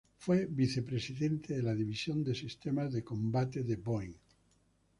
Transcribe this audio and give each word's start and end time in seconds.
Fue 0.17 0.47
vicepresidente 0.49 1.53
de 1.55 1.61
la 1.61 1.75
división 1.75 2.23
de 2.23 2.33
Sistemas 2.33 2.91
de 2.91 3.03
Combate 3.03 3.61
de 3.61 3.75
Boeing. 3.75 4.13